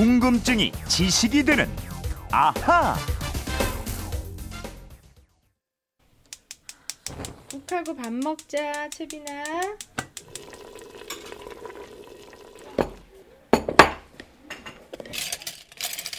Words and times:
궁금증이 0.00 0.72
지식이 0.88 1.44
되는 1.44 1.68
아하. 2.32 2.96
욱하고 7.54 7.94
밥 7.94 8.10
먹자, 8.10 8.88
채빈아. 8.88 9.44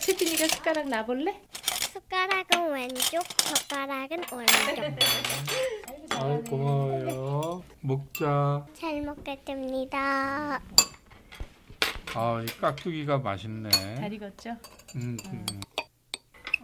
채빈이가 0.01 0.47
숟가락 0.47 0.87
놔볼래? 0.87 1.41
숟가락은 1.91 2.71
왼쪽, 2.73 3.23
젓가락은 3.35 4.25
오른쪽. 4.31 4.99
아이 6.11 6.41
고마워요. 6.43 7.63
먹자. 7.79 8.63
잘 8.75 9.01
먹겠습니다. 9.01 10.61
아, 12.15 12.41
이 12.41 12.45
깍두기가 12.45 13.19
맛있네. 13.19 13.69
잘 13.95 14.11
익었죠? 14.13 14.57
음, 14.95 15.17
음. 15.25 15.45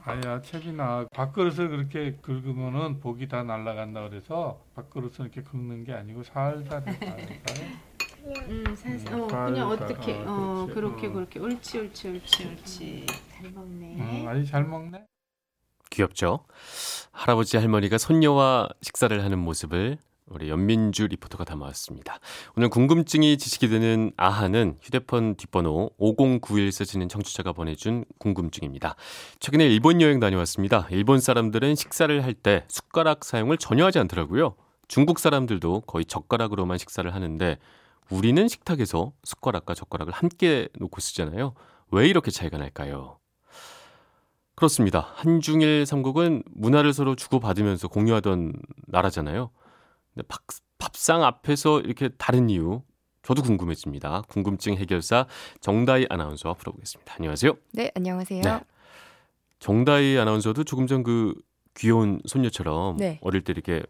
아야, 0.03 0.41
채빈아, 0.41 1.07
밥그릇을 1.13 1.69
그렇게 1.69 2.15
긁으면은 2.21 2.99
복이 2.99 3.27
다 3.27 3.43
날아간다 3.43 4.07
그래서 4.09 4.61
밥그릇을 4.75 5.25
이렇게 5.25 5.41
긁는 5.43 5.83
게 5.85 5.93
아니고 5.93 6.23
살살. 6.23 6.83
음, 8.49 8.75
살살. 8.75 9.13
음, 9.13 9.21
어, 9.21 9.27
그냥 9.27 9.69
살살. 9.69 9.71
어떻게? 9.71 10.13
어, 10.19 10.25
어, 10.27 10.65
그렇지. 10.65 10.73
그렇게 10.73 11.07
어. 11.07 11.11
그렇게. 11.11 11.39
옳지, 11.39 11.79
옳지, 11.79 12.09
옳지, 12.09 12.45
옳지. 12.47 13.05
잘 13.33 13.51
먹네. 13.51 13.95
음, 13.95 14.27
아니 14.27 14.45
잘 14.45 14.63
먹네. 14.65 15.05
귀엽죠? 15.89 16.45
할아버지 17.11 17.57
할머니가 17.57 17.97
손녀와 17.97 18.69
식사를 18.81 19.23
하는 19.23 19.39
모습을 19.39 19.97
우리 20.29 20.49
연민주 20.49 21.07
리포터가 21.07 21.45
담아왔습니다. 21.45 22.19
오늘 22.55 22.69
궁금증이 22.69 23.37
지식이 23.37 23.69
되는 23.69 24.11
아하는 24.17 24.77
휴대폰 24.81 25.35
뒷번호 25.35 25.91
5091 25.97 26.71
쓰시는 26.71 27.07
청취자가 27.09 27.53
보내준 27.53 28.05
궁금증입니다. 28.19 28.95
최근에 29.39 29.65
일본 29.65 30.01
여행 30.01 30.19
다녀왔습니다. 30.19 30.87
일본 30.91 31.19
사람들은 31.19 31.75
식사를 31.75 32.23
할 32.23 32.33
때 32.33 32.65
숟가락 32.67 33.25
사용을 33.25 33.57
전혀 33.57 33.83
하지 33.85 33.97
않더라고요. 33.99 34.55
중국 34.87 35.17
사람들도 35.17 35.81
거의 35.81 36.05
젓가락으로만 36.05 36.77
식사를 36.77 37.13
하는데 37.13 37.57
우리는 38.11 38.47
식탁에서 38.47 39.11
숟가락과 39.23 39.73
젓가락을 39.73 40.13
함께 40.13 40.69
놓고 40.77 41.01
쓰잖아요. 41.01 41.53
왜 41.91 42.07
이렇게 42.07 42.29
차이가 42.31 42.57
날까요? 42.57 43.17
그렇습니다. 44.55 45.11
한중일 45.15 45.85
삼국은 45.85 46.43
문화를 46.51 46.93
서로 46.93 47.15
주고받으면서 47.15 47.87
공유하던 47.87 48.53
나라잖아요. 48.87 49.51
근데 50.17 50.23
밥, 50.27 50.41
밥상 50.79 51.23
앞에서 51.23 51.79
이렇게 51.81 52.09
다른 52.17 52.49
이유 52.49 52.81
저도 53.21 53.43
궁금해집니다. 53.43 54.23
궁금증 54.27 54.75
해결사 54.75 55.27
정다희 55.61 56.07
아나운서와 56.09 56.55
풀어보겠습니다. 56.55 57.13
안녕하세요. 57.17 57.53
네, 57.73 57.91
안녕하세요. 57.93 58.41
네. 58.41 58.59
정다희 59.59 60.17
아나운서도 60.17 60.63
조금 60.63 60.87
전 60.87 61.03
그 61.03 61.35
귀여운 61.75 62.19
손녀처럼 62.25 62.97
네. 62.97 63.19
어릴 63.21 63.43
때 63.43 63.53
이렇게 63.53 63.83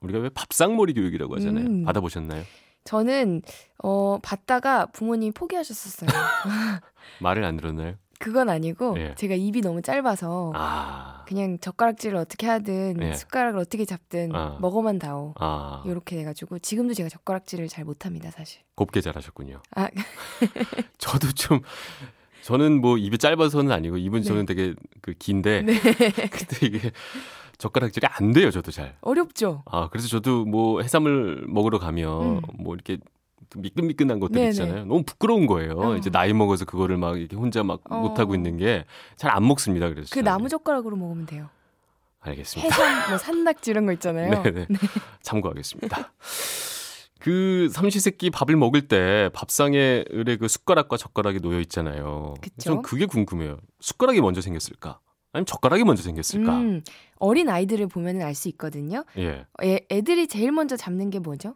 우리가 0.00 0.18
왜 0.18 0.28
밥상머리 0.30 0.94
교육이라고 0.94 1.36
하잖아요. 1.36 1.66
음. 1.66 1.84
받아보셨나요? 1.84 2.42
저는 2.82 3.42
어 3.84 4.18
받다가 4.20 4.86
부모님이 4.86 5.30
포기하셨었어요. 5.30 6.10
말을 7.22 7.44
안 7.44 7.56
들었나요? 7.56 7.94
그건 8.18 8.48
아니고 8.48 8.98
예. 8.98 9.14
제가 9.16 9.34
입이 9.34 9.60
너무 9.60 9.80
짧아서 9.80 10.52
아, 10.54 11.24
그냥 11.26 11.58
젓가락질을 11.60 12.16
어떻게 12.16 12.46
하든 12.46 12.96
예. 13.02 13.12
숟가락을 13.14 13.60
어떻게 13.60 13.84
잡든 13.84 14.34
아. 14.34 14.58
먹어만 14.60 14.98
다오. 14.98 15.34
아, 15.38 15.82
이렇게 15.86 16.16
돼가지고 16.16 16.58
지금도 16.58 16.94
제가 16.94 17.08
젓가락질을 17.08 17.68
잘 17.68 17.84
못합니다, 17.84 18.30
사실. 18.30 18.60
곱게 18.74 19.00
자라셨군요. 19.00 19.62
아, 19.76 19.88
저도 20.98 21.30
좀 21.32 21.60
저는 22.42 22.80
뭐 22.80 22.96
입이 22.98 23.18
짧아서는 23.18 23.70
아니고 23.70 23.98
입은 23.98 24.20
네. 24.20 24.26
저는 24.26 24.46
되게 24.46 24.74
그 25.00 25.12
긴데 25.18 25.62
네. 25.62 25.78
근데 26.30 26.66
이게 26.66 26.90
젓가락질이 27.58 28.06
안 28.08 28.32
돼요 28.32 28.50
저도 28.50 28.70
잘. 28.70 28.96
어렵죠. 29.00 29.62
아 29.66 29.88
그래서 29.90 30.08
저도 30.08 30.44
뭐 30.44 30.80
해산물 30.80 31.44
먹으러 31.48 31.78
가면 31.78 32.22
음. 32.22 32.40
뭐 32.58 32.74
이렇게 32.74 32.98
미끈미끈한 33.56 34.20
것들 34.20 34.34
네네. 34.34 34.48
있잖아요. 34.50 34.84
너무 34.84 35.02
부끄러운 35.04 35.46
거예요. 35.46 35.72
어. 35.78 35.96
이제 35.96 36.10
나이 36.10 36.32
먹어서 36.32 36.64
그거를 36.64 36.96
막 36.98 37.18
이렇게 37.18 37.36
혼자 37.36 37.62
막 37.62 37.80
어. 37.90 37.98
못 38.00 38.18
하고 38.18 38.34
있는 38.34 38.56
게 38.58 38.84
잘 39.16 39.30
안 39.30 39.46
먹습니다. 39.46 39.88
그래서 39.88 40.08
그 40.10 40.16
저는. 40.20 40.24
나무 40.24 40.48
젓가락으로 40.48 40.96
먹으면 40.96 41.26
돼요. 41.26 41.48
알겠습니다. 42.20 42.68
해삼, 42.74 43.08
뭐 43.10 43.18
산낙지 43.18 43.70
이런 43.70 43.86
거 43.86 43.92
있잖아요. 43.92 44.30
네네. 44.42 44.66
참고하겠습니다. 45.22 46.12
그 47.20 47.68
삼시세끼 47.72 48.30
밥을 48.30 48.56
먹을 48.56 48.86
때 48.86 49.28
밥상에 49.32 50.04
을에 50.12 50.36
그 50.36 50.46
숟가락과 50.48 50.96
젓가락이 50.96 51.40
놓여 51.40 51.58
있잖아요. 51.60 52.34
전 52.58 52.82
그게 52.82 53.06
궁금해요. 53.06 53.58
숟가락이 53.80 54.20
먼저 54.20 54.40
생겼을까? 54.40 55.00
아니면 55.32 55.46
젓가락이 55.46 55.84
먼저 55.84 56.02
생겼을까? 56.02 56.56
음, 56.58 56.82
어린 57.18 57.48
아이들을 57.48 57.86
보면 57.88 58.22
알 58.22 58.34
수 58.34 58.48
있거든요. 58.50 59.04
예. 59.18 59.44
애, 59.62 59.80
애들이 59.90 60.26
제일 60.28 60.52
먼저 60.52 60.76
잡는 60.76 61.10
게 61.10 61.18
뭐죠? 61.18 61.54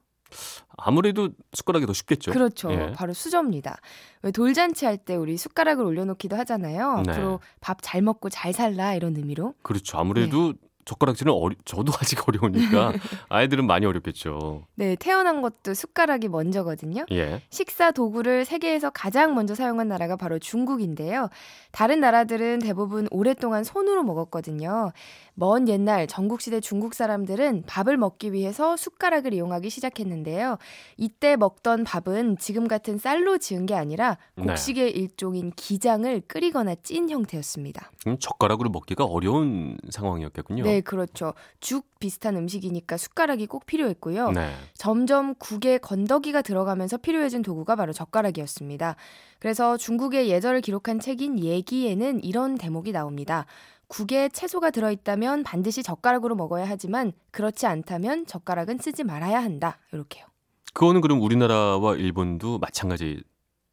아무래도 0.77 1.31
숟가락이 1.53 1.87
더 1.87 1.93
쉽겠죠. 1.93 2.33
그렇죠. 2.33 2.73
예. 2.73 2.93
바로 2.93 3.13
수저입니다. 3.13 3.77
왜 4.23 4.31
돌잔치 4.31 4.85
할 4.87 4.97
때 4.99 5.15
우리 5.17 5.37
숟가락을 5.37 5.85
올려놓기도 5.85 6.37
하잖아요. 6.37 7.03
네. 7.07 7.13
앞으로 7.13 7.41
밥 7.61 7.79
잘 7.83 8.03
먹고 8.03 8.29
잘 8.31 8.53
살라 8.53 8.95
이런 8.95 9.17
의미로. 9.17 9.55
그렇죠. 9.63 9.99
아무래도 9.99 10.55
젓가락질은 10.85 11.33
어리, 11.33 11.57
저도 11.65 11.93
아직 12.01 12.29
어려우니까 12.29 12.93
아이들은 13.29 13.67
많이 13.67 13.87
어렵겠죠. 13.87 14.67
네, 14.75 14.97
태어난 14.97 15.43
것도 15.43 15.75
숟가락이 15.75 16.29
먼저거든요. 16.29 17.07
예. 17.13 17.43
식사 17.51 17.91
도구를 17.91 18.45
세계에서 18.45 18.91
가장 18.91 19.35
먼저 19.35 19.55
사용한 19.55 19.89
나라가 19.89 20.17
바로 20.17 20.39
중국인데요. 20.39 21.29
다른 21.71 22.01
나라들은 22.01 22.61
대부분 22.61 23.09
오랫동안 23.11 23.65
손으로 23.65 24.03
먹었거든요. 24.03 24.93
먼 25.35 25.69
옛날 25.69 26.07
전국시대 26.07 26.61
중국 26.61 26.95
사람들은 26.95 27.65
밥을 27.67 27.97
먹기 27.97 28.33
위해서 28.33 28.77
숟가락을 28.77 29.33
이용하기 29.33 29.71
시작했는데요. 29.71 30.59
이때 30.99 31.37
먹던 31.37 31.85
밥은 31.85 32.37
지금 32.39 32.69
같은 32.69 32.99
쌀로 32.99 33.39
지은 33.39 33.67
게 33.67 33.75
아니라 33.75 34.19
네. 34.37 34.45
곡식의 34.45 34.91
일종인 34.91 35.53
기장을 35.57 36.21
끓이거나 36.29 36.75
찐 36.83 37.09
형태였습니다. 37.09 37.91
그럼 38.03 38.19
젓가락으로 38.19 38.71
먹기가 38.71 39.05
어려운 39.05 39.79
상황이었겠군요. 39.91 40.65
네, 40.65 40.72
그렇죠. 40.81 41.35
죽 41.61 41.87
비슷한 42.01 42.37
음식이니까 42.37 42.97
숟가락이 42.97 43.47
꼭 43.47 43.67
필요했고요. 43.67 44.31
네. 44.33 44.55
점점 44.75 45.35
국에 45.35 45.79
건더기가 45.79 46.43
들어가면서 46.43 46.97
필요해진 46.97 47.43
도구가 47.43 47.77
바로 47.77 47.93
젓가락이었습니다. 47.93 48.97
그래서 49.39 49.77
중국의 49.77 50.31
예절을 50.31 50.61
기록한 50.61 51.01
책인 51.01 51.39
예기에는 51.39 52.25
이런 52.25 52.57
대목이 52.57 52.93
나옵니다. 52.93 53.47
국에 53.89 54.31
채소가 54.31 54.71
들어있다면 54.71 55.43
반드시 55.43 55.83
젓가락으로 55.83 56.35
먹어야 56.35 56.67
하지만 56.67 57.13
그렇지 57.31 57.67
않다면 57.67 58.27
젓가락은 58.27 58.79
쓰지 58.79 59.05
말아야 59.05 59.43
한다. 59.43 59.79
이렇게요. 59.93 60.25
그거는 60.73 61.03
그럼 61.03 61.21
우리나라와 61.21 61.97
일본도 61.97 62.59
마찬가지인 62.59 63.23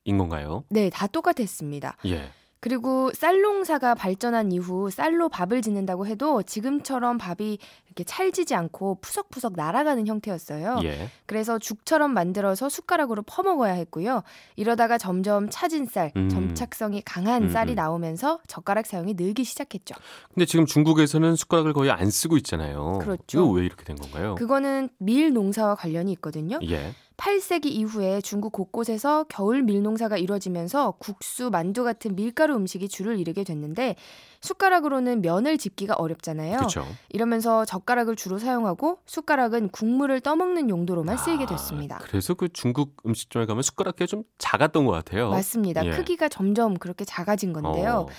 건가요? 0.05 0.65
네, 0.69 0.89
다 0.89 1.07
똑같았습니다. 1.07 1.95
예. 2.05 2.31
그리고 2.59 3.11
쌀농사가 3.13 3.95
발전한 3.95 4.51
이후 4.51 4.89
쌀로 4.89 5.29
밥을 5.29 5.61
짓는다고 5.61 6.05
해도 6.07 6.43
지금처럼 6.43 7.17
밥이 7.17 7.57
이렇게 7.87 8.03
찰지지 8.03 8.53
않고 8.53 8.99
푸석푸석 9.01 9.53
날아가는 9.55 10.05
형태였어요. 10.07 10.79
예. 10.83 11.09
그래서 11.25 11.57
죽처럼 11.57 12.13
만들어서 12.13 12.69
숟가락으로 12.69 13.23
퍼먹어야 13.23 13.73
했고요. 13.73 14.23
이러다가 14.57 14.97
점점 14.97 15.49
차진 15.49 15.85
쌀, 15.85 16.11
음. 16.15 16.29
점착성이 16.29 17.01
강한 17.05 17.43
음, 17.43 17.49
쌀이 17.49 17.73
음. 17.73 17.75
나오면서 17.75 18.39
젓가락 18.47 18.85
사용이 18.85 19.13
늘기 19.15 19.43
시작했죠. 19.43 19.95
근데 20.33 20.45
지금 20.45 20.65
중국에서는 20.65 21.35
숟가락을 21.35 21.73
거의 21.73 21.91
안 21.91 22.09
쓰고 22.09 22.37
있잖아요. 22.37 22.99
그렇죠. 23.01 23.39
이거 23.39 23.47
왜 23.49 23.65
이렇게 23.65 23.83
된 23.85 23.95
건가요? 23.95 24.35
그거는 24.35 24.89
밀 24.97 25.33
농사와 25.33 25.75
관련이 25.75 26.11
있거든요. 26.13 26.59
예. 26.63 26.93
8세기 27.19 27.65
이후에 27.65 28.21
중국 28.21 28.53
곳곳에서 28.53 29.25
겨울 29.27 29.61
밀농사가 29.61 30.17
이루어지면서 30.17 30.91
국수, 30.99 31.49
만두 31.49 31.83
같은 31.83 32.15
밀가루 32.15 32.55
음식이 32.55 32.87
주를 32.87 33.19
이루게 33.19 33.43
됐는데 33.43 33.97
숟가락으로는 34.39 35.21
면을 35.21 35.57
집기가 35.57 35.95
어렵잖아요. 35.95 36.57
그렇죠. 36.57 36.87
이러면서 37.09 37.65
젓가락을 37.65 38.15
주로 38.15 38.37
사용하고 38.37 38.99
숟가락은 39.05 39.69
국물을 39.69 40.21
떠먹는 40.21 40.69
용도로만 40.69 41.17
쓰이게 41.17 41.45
됐습니다. 41.45 41.97
아, 41.97 41.99
그래서 41.99 42.35
그 42.35 42.47
중국 42.47 42.95
음식점에 43.05 43.45
가면 43.45 43.63
숟가락이 43.63 44.07
좀 44.07 44.23
작았던 44.37 44.85
것 44.85 44.93
같아요. 44.93 45.29
맞습니다. 45.29 45.85
예. 45.85 45.89
크기가 45.89 46.29
점점 46.29 46.73
그렇게 46.75 47.03
작아진 47.03 47.51
건데요. 47.51 48.07
어, 48.07 48.13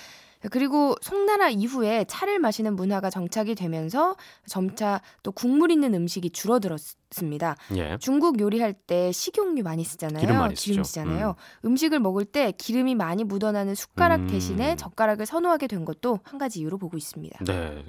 그리고 0.49 0.95
송나라 1.01 1.49
이후에 1.49 2.05
차를 2.05 2.39
마시는 2.39 2.75
문화가 2.75 3.09
정착이 3.09 3.55
되면서 3.55 4.15
점차 4.47 5.01
또 5.23 5.31
국물 5.31 5.71
있는 5.71 5.93
음식이 5.93 6.31
줄어들었습니다. 6.31 7.55
예. 7.75 7.97
중국 7.99 8.39
요리할 8.39 8.73
때 8.73 9.11
식용유 9.11 9.63
많이 9.63 9.83
쓰잖아요. 9.83 10.19
기름 10.19 10.37
많이 10.37 10.55
쓰죠. 10.55 10.71
기름지잖아요. 10.71 11.35
음. 11.65 11.75
식을 11.75 11.99
먹을 11.99 12.25
때 12.25 12.53
기름이 12.57 12.95
많이 12.95 13.23
묻어나는 13.23 13.75
숟가락 13.75 14.21
음. 14.21 14.27
대신에 14.27 14.75
젓가락을 14.75 15.25
선호하게 15.25 15.67
된 15.67 15.85
것도 15.85 16.19
한 16.23 16.37
가지 16.37 16.59
이유로 16.59 16.77
보고 16.77 16.97
있습니다. 16.97 17.43
네. 17.45 17.83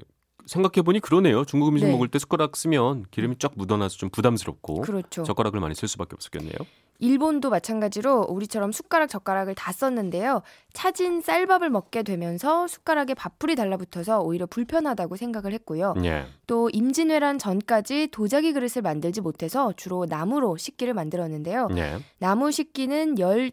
생각해보니 0.46 1.00
그러네요. 1.00 1.44
중국 1.44 1.68
음식 1.68 1.86
네. 1.86 1.92
먹을 1.92 2.08
때 2.08 2.18
숟가락 2.18 2.56
쓰면 2.56 3.06
기름이 3.10 3.36
쫙 3.38 3.52
묻어나서 3.54 3.96
좀 3.96 4.10
부담스럽고 4.10 4.80
그렇죠. 4.80 5.22
젓가락을 5.22 5.60
많이 5.60 5.74
쓸 5.74 5.88
수밖에 5.88 6.14
없었겠네요. 6.14 6.56
일본도 7.02 7.50
마찬가지로 7.50 8.26
우리처럼 8.28 8.70
숟가락 8.70 9.08
젓가락을 9.08 9.56
다 9.56 9.72
썼는데요. 9.72 10.42
차진 10.72 11.20
쌀밥을 11.20 11.68
먹게 11.68 12.04
되면서 12.04 12.68
숟가락에 12.68 13.14
밥풀이 13.14 13.56
달라붙어서 13.56 14.20
오히려 14.20 14.46
불편하다고 14.46 15.16
생각을 15.16 15.52
했고요. 15.52 15.94
예. 16.04 16.26
또 16.46 16.70
임진왜란 16.72 17.38
전까지 17.38 18.10
도자기 18.12 18.52
그릇을 18.52 18.82
만들지 18.82 19.20
못해서 19.20 19.72
주로 19.76 20.06
나무로 20.08 20.56
식기를 20.56 20.94
만들었는데요. 20.94 21.68
예. 21.76 21.98
나무 22.18 22.52
식기는 22.52 23.18
열 23.18 23.50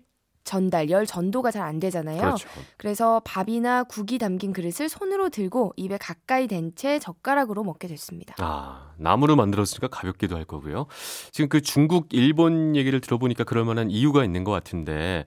전달, 0.50 0.90
열 0.90 1.06
전도가 1.06 1.52
잘 1.52 1.60
안 1.70 1.80
되잖아요. 1.80 2.20
그렇죠. 2.20 2.50
그래서 2.78 3.22
밥이나 3.24 3.84
국이 3.84 4.18
담긴 4.18 4.52
그릇을 4.54 4.90
손으로 4.90 5.30
들고 5.30 5.74
입에 5.78 5.98
가까이 5.98 6.48
댄 6.48 6.72
채 6.76 6.98
젓가락으로 7.00 7.64
먹게 7.64 7.88
됐습니다. 7.88 8.36
아, 8.40 8.92
나무로 8.98 9.36
만들었으니까 9.36 9.88
가볍기도 9.90 10.36
할 10.36 10.46
거고요. 10.46 10.88
지금 11.32 11.50
그 11.50 11.62
중국, 11.62 12.08
일본 12.12 12.76
얘기를 12.76 13.00
들어보니까 13.02 13.44
그럴 13.44 13.66
만한 13.66 13.90
이유가 13.92 14.24
있는 14.24 14.44
것 14.44 14.52
같은데 14.52 15.26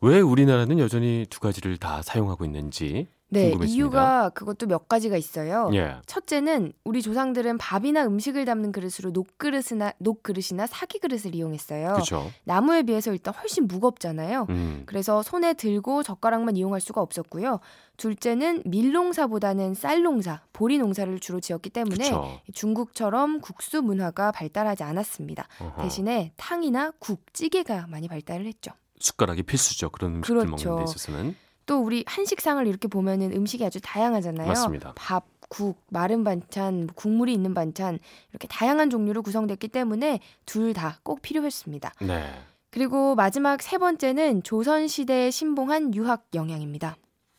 왜 0.00 0.20
우리나라는 0.20 0.78
여전히 0.78 1.26
두 1.30 1.40
가지를 1.40 1.76
다 1.76 2.02
사용하고 2.02 2.44
있는지 2.44 3.08
네, 3.30 3.50
궁금했습니다. 3.50 3.74
이유가 3.74 4.28
그것도 4.30 4.66
몇 4.66 4.88
가지가 4.88 5.16
있어요. 5.16 5.70
예. 5.72 5.96
첫째는 6.06 6.72
우리 6.84 7.00
조상들은 7.00 7.58
밥이나 7.58 8.04
음식을 8.04 8.44
담는 8.44 8.72
그릇으로 8.72 9.10
녹그릇이나 9.12 9.92
녹그릇이나 9.98 10.66
사기 10.66 10.98
그릇을 10.98 11.34
이용했어요. 11.34 11.92
그렇죠. 11.94 12.30
나무에 12.44 12.82
비해서 12.82 13.12
일단 13.12 13.32
훨씬 13.34 13.66
무겁잖아요. 13.66 14.46
음. 14.50 14.82
그래서 14.86 15.22
손에 15.22 15.54
들고 15.54 16.02
젓가락만 16.02 16.56
이용할 16.56 16.80
수가 16.80 17.00
없었고요. 17.00 17.60
둘째는 17.96 18.62
밀농사보다는 18.64 19.74
쌀농사, 19.74 20.40
보리농사를 20.52 21.20
주로 21.20 21.38
지었기 21.38 21.70
때문에 21.70 22.10
그렇죠. 22.10 22.40
중국처럼 22.54 23.40
국수 23.40 23.82
문화가 23.82 24.32
발달하지 24.32 24.82
않았습니다. 24.82 25.46
어허. 25.60 25.82
대신에 25.82 26.32
탕이나 26.36 26.92
국, 26.98 27.32
찌개가 27.32 27.86
많이 27.88 28.08
발달을 28.08 28.46
했죠. 28.46 28.72
숟가락이 28.98 29.42
필수죠. 29.44 29.90
그런 29.90 30.16
음식들 30.16 30.46
그렇죠. 30.46 30.68
먹는 30.68 30.84
데 30.84 30.90
있어서는. 30.90 31.36
또 31.70 31.78
우리 31.78 32.02
한식상을 32.04 32.66
이렇게 32.66 32.88
보면은 32.88 33.32
음식이 33.32 33.64
아주 33.64 33.78
다양하잖아요. 33.80 34.48
맞습니다. 34.48 34.92
밥, 34.96 35.24
국, 35.48 35.80
마른 35.88 36.24
반찬, 36.24 36.86
뭐 36.86 36.88
국물이 36.96 37.32
있는 37.32 37.54
반찬 37.54 38.00
이렇게 38.30 38.48
다양한 38.48 38.90
종류로 38.90 39.22
구성됐기 39.22 39.68
때문에 39.68 40.18
둘 40.46 40.74
다 40.74 40.98
꼭 41.04 41.22
필요했습니다. 41.22 41.92
네. 42.00 42.28
그리고 42.72 43.14
마지막 43.14 43.62
세 43.62 43.78
번째는 43.78 44.42
조선 44.42 44.88
시대에 44.88 45.30
신봉한 45.30 45.94
유학 45.94 46.26
영향입니다. 46.34 46.96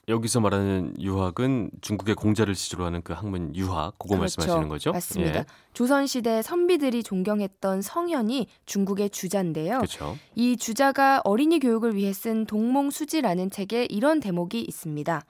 여기서 0.08 0.40
말하는 0.40 0.96
유학은 1.00 1.72
중국의 1.82 2.16
공자를 2.16 2.56
시조로 2.56 2.86
하는 2.86 3.02
그 3.02 3.14
학문 3.14 3.56
유학, 3.56 3.98
그거 4.00 4.18
말씀하시는 4.18 4.68
거죠? 4.68 4.92
그렇죠. 4.92 4.94
맞습니다. 4.94 5.40
예. 5.40 5.46
조선 5.74 6.08
시대 6.08 6.42
선비들이 6.42 7.04
존경했던 7.04 7.82
성현이 7.82 8.48
중국의 8.66 9.12
주자인데요. 9.12 9.78
그렇죠. 9.78 10.18
이 10.36 10.58
주자가 10.58 11.22
어린이 11.24 11.60
교육을 11.60 11.96
위해 11.96 12.14
쓴 12.14 12.46
동몽수지라는 12.46 13.52
책에 13.52 13.86
이런 13.86 14.20
대목이 14.20 14.62
있습니다. 14.62 15.22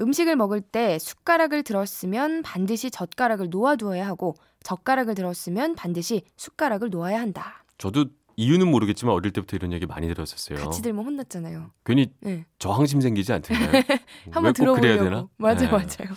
음식을 0.00 0.36
먹을 0.36 0.60
때 0.60 0.98
숟가락을 0.98 1.62
들었으면 1.62 2.42
반드시 2.42 2.90
젓가락을 2.90 3.50
놓아두어야 3.50 4.06
하고 4.06 4.34
젓가락을 4.62 5.14
들었으면 5.14 5.74
반드시 5.74 6.22
숟가락을 6.36 6.90
놓아야 6.90 7.20
한다. 7.20 7.64
저도 7.78 8.06
이유는 8.36 8.68
모르겠지만 8.70 9.14
어릴 9.14 9.32
때부터 9.32 9.56
이런 9.56 9.72
얘기 9.72 9.86
많이 9.86 10.08
들었었어요. 10.08 10.58
같이 10.58 10.82
들면 10.82 11.04
혼났잖아요. 11.04 11.70
괜히 11.84 12.12
네. 12.20 12.44
저항심 12.58 13.00
생기지 13.00 13.32
않던가요? 13.32 13.82
한번 14.30 14.52
들어보려고. 14.52 15.04
되나? 15.04 15.28
맞아 15.36 15.64
네. 15.66 15.70
맞아요. 15.70 16.14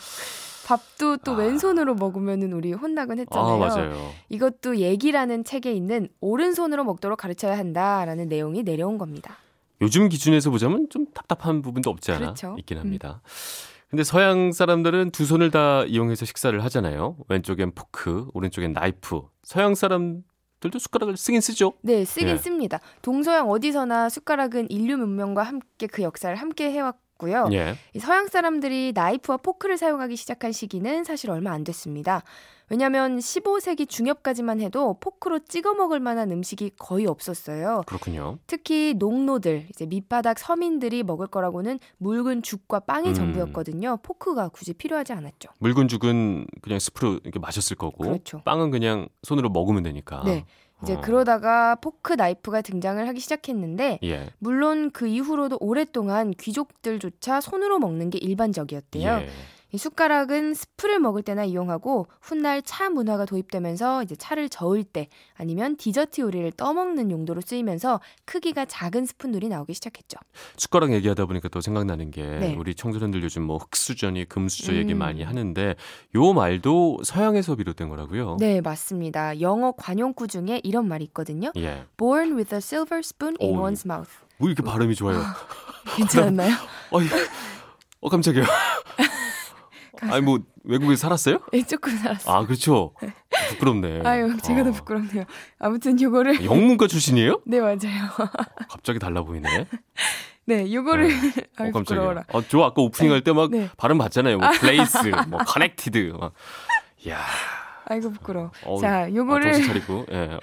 밥도 0.66 1.18
또 1.18 1.34
아. 1.34 1.36
왼손으로 1.36 1.94
먹으면은 1.96 2.54
우리 2.54 2.74
혼나곤 2.74 3.20
했잖아요. 3.20 3.54
아, 3.54 3.58
맞아요. 3.58 4.12
이것도 4.30 4.78
얘기라는 4.78 5.44
책에 5.44 5.72
있는 5.72 6.10
오른손으로 6.22 6.84
먹도록 6.84 7.20
가르쳐야 7.20 7.58
한다라는 7.58 8.28
내용이 8.30 8.64
내려온 8.64 8.98
겁니다. 8.98 9.38
요즘 9.82 10.10
기준에서 10.10 10.50
보자면 10.50 10.88
좀 10.90 11.06
답답한 11.14 11.62
부분도 11.62 11.90
없지 11.90 12.12
않아 12.12 12.20
그렇죠. 12.20 12.56
있긴 12.60 12.78
음. 12.78 12.82
합니다. 12.82 13.22
근데 13.90 14.04
서양 14.04 14.52
사람들은 14.52 15.12
두 15.12 15.26
손을 15.26 15.52
다 15.52 15.84
이용해서 15.84 16.26
식사를 16.26 16.62
하잖아요. 16.66 17.18
왼쪽엔 17.30 17.74
포크, 17.76 18.28
오른쪽엔 18.34 18.74
나이프. 18.74 19.22
서양 19.44 19.76
사람 19.76 20.24
들도 20.60 20.80
숟가락을 20.80 21.18
쓰긴 21.18 21.42
쓰죠. 21.42 21.74
네, 21.82 22.06
쓰긴 22.06 22.30
예. 22.30 22.38
씁니다. 22.38 22.80
동서양 23.02 23.50
어디서나 23.50 24.10
숟가락은 24.10 24.70
인류 24.72 24.98
문명과 24.98 25.44
함께 25.44 25.88
그 25.88 26.02
역사를 26.02 26.36
함께 26.36 26.72
해왔고 26.72 27.05
요. 27.24 27.48
예. 27.54 27.76
이 27.94 28.00
서양 28.00 28.28
사람들이 28.28 28.92
나이프와 28.94 29.38
포크를 29.38 29.78
사용하기 29.78 30.16
시작한 30.16 30.52
시기는 30.52 31.04
사실 31.04 31.32
얼마 31.32 31.52
안 31.52 31.64
됐습니다. 31.64 32.24
왜냐하면 32.70 33.20
15세기 33.20 33.88
중엽까지만 33.88 34.60
해도 34.60 34.98
포크로 35.00 35.40
찍어 35.40 35.76
먹을 35.76 36.00
만한 36.00 36.32
음식이 36.32 36.72
거의 36.78 37.06
없었어요. 37.06 37.84
그렇군요. 37.86 38.40
특히 38.48 38.96
농노들, 38.98 39.68
이제 39.70 39.86
밑바닥 39.86 40.40
서민들이 40.40 41.04
먹을 41.04 41.28
거라고는 41.28 41.80
묽은 41.98 42.42
죽과 42.42 42.82
빵이 42.82 43.10
음. 43.10 43.14
전부였거든요. 43.14 43.98
포크가 44.02 44.50
굳이 44.50 44.74
필요하지 44.74 45.14
않았죠. 45.14 45.50
묽은 45.60 45.88
죽은 45.88 46.48
그냥 46.62 46.80
스프로 46.80 47.20
이렇게 47.24 47.40
마셨을 47.40 47.78
거고 47.78 48.04
그렇죠. 48.04 48.42
빵은 48.44 48.72
그냥 48.72 49.08
손으로 49.22 49.50
먹으면 49.50 49.84
되니까. 49.84 50.24
네. 50.26 50.46
이제 50.84 50.96
어. 50.96 51.02
그러다가 51.02 51.76
포크 51.76 52.14
나이프가 52.14 52.62
등장을 52.62 53.06
하기 53.08 53.20
시작했는데 53.20 54.00
예. 54.04 54.30
물론 54.40 54.92
그 54.92 55.08
이후로도 55.08 55.58
오랫동안 55.62 56.32
귀족들조차 56.32 57.42
손으로 57.42 57.80
먹는 57.80 58.10
게 58.10 58.18
일반적이었대요. 58.18 59.10
예. 59.10 59.30
이 59.76 59.78
숟가락은 59.78 60.54
스프를 60.54 61.00
먹을 61.00 61.22
때나 61.22 61.44
이용하고 61.44 62.08
훗날 62.22 62.62
차 62.62 62.90
문화가 62.90 63.26
도입되면서 63.26 64.04
이제 64.04 64.16
차를 64.16 64.48
저을 64.48 64.86
때 64.86 65.10
아니면 65.36 65.76
디저트 65.76 66.22
요리를 66.22 66.54
떠먹는 66.54 67.12
용도로 67.12 67.42
쓰이면서 67.42 68.00
크기가 68.24 68.64
작은 68.64 69.06
스푼들이 69.06 69.50
나오기 69.50 69.74
시작했죠. 69.74 70.18
숟가락 70.56 70.94
얘기하다 70.94 71.26
보니까 71.26 71.50
또 71.50 71.60
생각나는 71.60 72.10
게 72.10 72.24
네. 72.24 72.56
우리 72.56 72.74
청소년들 72.74 73.22
요즘 73.22 73.44
뭐 73.44 73.58
흑수저니 73.58 74.30
금수저 74.30 74.76
얘기 74.76 74.94
음. 74.94 75.00
많이 75.00 75.24
하는데 75.24 75.76
요 76.16 76.34
말도 76.34 77.00
서양에서 77.04 77.56
비롯된 77.56 77.90
거라고요. 77.90 78.38
네, 78.40 78.62
맞습니다. 78.62 79.42
영어 79.42 79.74
관용구 79.74 80.30
중에 80.30 80.62
이런 80.64 80.88
말이 80.88 81.04
있거든요. 81.04 81.52
예. 81.58 81.84
Born 81.98 82.38
with 82.38 82.56
a 82.56 82.60
silver 82.60 83.00
spoon 83.00 83.36
in 83.42 83.58
오, 83.58 83.62
one's 83.62 83.86
mouth. 83.86 84.10
뭐 84.38 84.48
이렇게 84.48 84.64
발음이 84.64 84.96
좋아요. 84.96 85.22
괜찮았나요? 85.98 86.56
어이, 86.92 87.08
어 88.00 88.08
깜짝이야. 88.08 88.46
아니 90.16 90.24
뭐 90.26 90.40
외국에 90.64 90.96
살았어요? 90.96 91.40
예, 91.54 91.62
조금 91.64 91.96
살았어요. 91.98 92.34
아 92.36 92.46
그렇죠. 92.46 92.94
부끄럽네. 93.50 94.02
아유, 94.06 94.36
제가 94.42 94.64
더 94.64 94.70
어. 94.70 94.74
부끄럽네요. 94.74 95.26
아무튼 95.60 96.02
요거를 96.02 96.44
영문과 96.46 96.88
출신이에요? 96.88 97.42
네, 97.46 97.60
맞아요. 97.60 97.78
갑자기 98.70 98.98
달라 98.98 99.24
보이네. 99.24 99.68
네, 100.46 100.74
요거를 100.74 101.08
네. 101.08 101.14
아유, 101.58 101.70
어, 101.70 101.72
깜짝이야. 101.72 101.82
부끄러워라. 101.84 102.24
아, 102.34 102.42
저 102.48 102.62
아까 102.62 102.82
오프닝 102.82 103.12
할 103.12 103.22
때막 103.22 103.52
네. 103.52 103.70
발음 103.78 103.98
봤잖아요. 103.98 104.38
뭐 104.38 104.50
place, 104.60 104.98
뭐 105.28 105.40
connected. 105.46 106.14
막. 106.20 106.34
야. 107.10 107.20
아이고 107.88 108.12
부끄러워. 108.14 108.52
어우, 108.66 108.82
자, 108.82 109.02
아, 109.04 109.14
요거를 109.14 109.54
차리고. 109.64 110.06
예. 110.12 110.40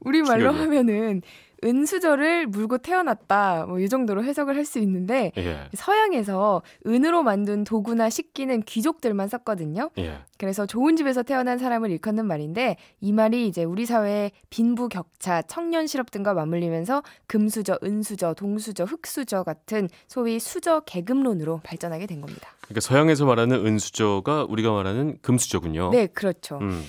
우리 0.00 0.22
말로 0.22 0.52
충격이야. 0.52 0.62
하면은 0.62 1.22
은수저를 1.66 2.46
물고 2.46 2.78
태어났다. 2.78 3.66
뭐 3.66 3.76
이 3.80 3.88
정도로 3.88 4.24
해석을 4.24 4.54
할 4.56 4.64
수 4.66 4.78
있는데 4.80 5.30
예. 5.36 5.68
서양에서 5.74 6.62
은으로 6.86 7.22
만든 7.22 7.62
도구나 7.64 8.10
식기는 8.10 8.62
귀족들만 8.62 9.28
썼거든요. 9.28 9.90
예. 9.98 10.18
그래서 10.38 10.66
좋은 10.66 10.96
집에서 10.96 11.22
태어난 11.22 11.58
사람을 11.58 11.90
일컫는 11.92 12.26
말인데 12.26 12.76
이 13.00 13.12
말이 13.12 13.46
이제 13.46 13.62
우리 13.64 13.86
사회의 13.86 14.32
빈부 14.50 14.88
격차, 14.88 15.42
청년 15.42 15.86
실업 15.86 16.10
등과 16.10 16.34
맞물리면서 16.34 17.02
금수저, 17.26 17.78
은수저, 17.82 18.34
동수저, 18.34 18.84
흙수저 18.84 19.44
같은 19.44 19.88
소위 20.08 20.38
수저 20.40 20.80
계급론으로 20.80 21.60
발전하게 21.62 22.06
된 22.06 22.20
겁니다. 22.20 22.50
그러니까 22.62 22.80
서양에서 22.80 23.24
말하는 23.24 23.64
은수저가 23.64 24.46
우리가 24.48 24.72
말하는 24.72 25.18
금수저군요. 25.22 25.90
네, 25.90 26.06
그렇죠. 26.08 26.58
음. 26.60 26.82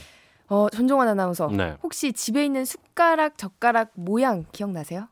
어, 0.50 0.70
전종환 0.70 1.08
아나운서. 1.08 1.48
네. 1.48 1.76
혹시 1.84 2.14
집에 2.14 2.46
있는 2.46 2.66
숟가락, 2.66 3.38
젓가락 3.38 3.92
모양 3.96 4.46
기억나세요? 4.52 5.08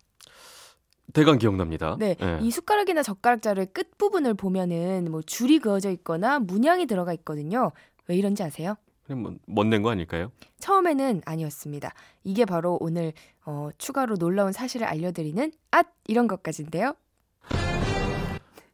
대강 1.14 1.38
기억납니다. 1.38 1.96
네, 1.98 2.16
예. 2.22 2.40
이 2.42 2.52
숟가락이나 2.52 3.02
젓가락 3.02 3.42
자루의 3.42 3.68
끝 3.68 3.98
부분을 3.98 4.34
보면은 4.34 5.10
뭐 5.10 5.22
줄이 5.22 5.60
그어져 5.60 5.90
있거나 5.92 6.40
문양이 6.40 6.88
들어가 6.88 7.14
있거든요. 7.14 7.72
왜 8.08 8.18
이런지 8.18 8.44
아세요? 8.44 8.76
그냥 9.06 9.22
뭐 9.22 9.36
멋낸 9.46 9.82
거 9.82 9.92
아닐까요? 9.92 10.32
처음에는 10.60 11.22
아니었습니다. 11.26 11.94
이게 12.24 12.44
바로 12.44 12.78
오늘 12.82 13.14
어, 13.46 13.70
추가로 13.78 14.18
놀라운 14.18 14.52
사실을 14.52 14.88
알려드리는 14.88 15.52
앗 15.72 15.88
이런 16.08 16.28
것까지인데요. 16.28 16.96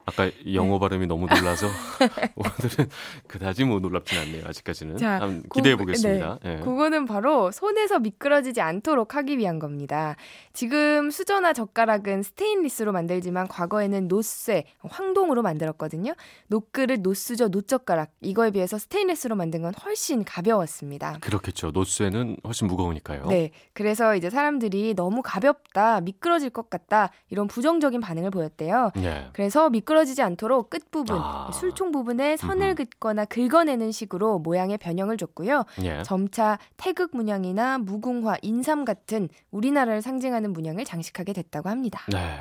아까 0.06 0.30
영어 0.54 0.80
발음이 0.80 1.06
너무 1.08 1.28
놀라서 1.28 1.68
오늘은 2.36 2.90
그다지 3.28 3.66
뭐 3.66 3.80
놀랍진 3.80 4.18
않네요. 4.20 4.46
아직까지는. 4.48 4.98
자, 4.98 5.20
기대해 5.54 5.76
고- 5.76 5.82
보겠습니다. 5.82 6.40
예. 6.46 6.56
그거는 6.64 7.06
바로 7.06 7.52
손에서 7.52 8.00
미끄러지지 8.00 8.62
않도록 8.62 9.16
하기 9.16 9.38
위한 9.38 9.60
겁니다. 9.60 10.16
지금 10.54 11.12
수저나 11.12 11.54
젓가락은 11.54 12.24
스테인리스로 12.24 12.92
만들지만 12.92 13.48
과거에는 13.48 14.08
놋쇠, 14.08 14.66
황동으로 14.82 15.44
만들었거든요. 15.44 16.14
놋그릇, 16.48 17.02
놋수저, 17.02 17.50
놋젓가락 17.50 18.10
이거에 18.22 18.52
비해서 18.52 18.78
스테인리스로 18.80 19.36
만든 19.36 19.62
건 19.62 19.74
훨씬 19.86 20.24
가벼웠습니다. 20.26 21.18
그렇겠죠. 21.22 21.72
놋쇠는 21.72 22.38
훨씬 22.44 22.68
무거우니까요. 22.68 23.28
네. 23.28 23.52
그래서 23.74 24.16
이제 24.16 24.30
사람들이 24.32 24.96
너무 24.96 25.22
가볍다, 25.24 26.02
미끄러질 26.02 26.50
것 26.50 26.70
같다, 26.70 27.12
이런 27.30 27.48
부정적인 27.48 28.02
반응을 28.02 28.32
보였대요. 28.32 28.92
예. 28.98 29.28
그래서 29.34 29.70
미끄 29.70 29.91
러지지 29.94 30.22
않도록 30.22 30.70
끝부분, 30.70 31.18
아. 31.20 31.52
술총 31.52 31.92
부분에 31.92 32.38
선을. 32.38 32.76
긋거나 32.76 33.26
긁어내는 33.26 33.92
식으로 33.92 34.40
모양의 34.40 34.78
변형을 34.78 35.18
줬고요. 35.18 35.66
예. 35.84 36.04
점차 36.04 36.58
태극 36.78 37.12
문양이나 37.14 37.78
무궁화, 37.80 38.38
인삼 38.42 38.86
같은 38.86 39.30
우리나라를 39.52 40.02
상징하는 40.02 40.54
문양을 40.54 40.86
장식하게 40.86 41.34
됐다고 41.34 41.70
합니다. 41.70 42.02
네. 42.12 42.40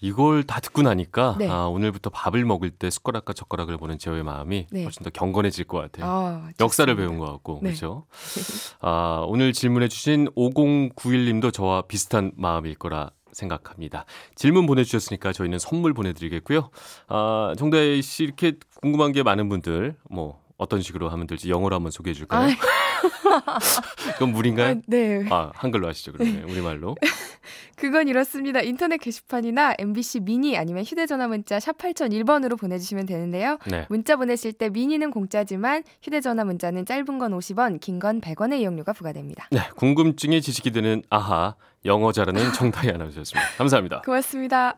이걸 0.00 0.44
다 0.44 0.60
듣고 0.60 0.82
나니까 0.82 1.36
네. 1.38 1.48
아, 1.48 1.66
오늘부터 1.66 2.10
밥을 2.10 2.44
먹을 2.44 2.70
때 2.70 2.88
숟가락과 2.88 3.32
젓가락을 3.32 3.76
보는 3.78 3.98
제의 3.98 4.22
마음이 4.22 4.66
네. 4.70 4.84
훨씬 4.84 5.02
더 5.02 5.10
경건해질 5.10 5.64
것 5.64 5.78
같아요. 5.78 6.06
아, 6.08 6.48
역사를. 6.60 6.94
배운 6.94 7.18
것 7.18 7.26
같고 7.26 7.60
네. 7.62 7.70
그렇죠. 7.70 8.06
아, 8.80 9.24
오늘 9.26 9.52
질문해 9.52 9.88
주신 9.88 10.28
5091님도 10.36 11.52
저와 11.52 11.82
비슷한 11.82 12.32
마음일 12.36 12.76
거라 12.76 13.10
생각합니다. 13.32 14.04
질문 14.34 14.66
보내주셨으니까 14.66 15.32
저희는 15.32 15.58
선물 15.58 15.94
보내드리겠고요. 15.94 16.70
아, 17.08 17.54
정다혜 17.58 18.00
씨 18.00 18.24
이렇게 18.24 18.54
궁금한 18.80 19.12
게 19.12 19.22
많은 19.22 19.48
분들 19.48 19.96
뭐 20.10 20.40
어떤 20.56 20.80
식으로 20.82 21.08
하면 21.08 21.26
될지 21.26 21.50
영어로 21.50 21.74
한번 21.76 21.90
소개해 21.92 22.14
줄까요? 22.14 22.48
그건 24.14 24.32
무리인가요? 24.32 24.70
아, 24.70 24.80
네. 24.86 25.24
아, 25.30 25.52
한글로 25.54 25.86
하시죠, 25.88 26.12
그러면. 26.12 26.44
우리말로. 26.48 26.96
그건 27.76 28.08
이렇습니다. 28.08 28.60
인터넷 28.60 28.96
게시판이나 28.98 29.74
MBC 29.78 30.20
미니 30.20 30.58
아니면 30.58 30.82
휴대전화 30.84 31.28
문자 31.28 31.60
샵 31.60 31.78
8001번으로 31.78 32.58
보내주시면 32.58 33.06
되는데요. 33.06 33.58
네. 33.70 33.86
문자 33.88 34.16
보내실 34.16 34.52
때 34.54 34.68
미니는 34.68 35.12
공짜지만 35.12 35.84
휴대전화 36.02 36.44
문자는 36.44 36.86
짧은 36.86 37.18
건 37.18 37.38
50원, 37.38 37.78
긴 37.80 37.98
건 38.00 38.20
100원의 38.20 38.60
이용료가 38.60 38.92
부과됩니다. 38.94 39.48
네, 39.52 39.60
궁금증이 39.76 40.40
지식이 40.42 40.72
되는 40.72 41.02
아하 41.10 41.54
영어 41.88 42.12
잘하는 42.12 42.52
정다희 42.52 42.90
아나운서였습니다. 42.90 43.48
감사합니다. 43.56 44.02
고맙습니다. 44.02 44.76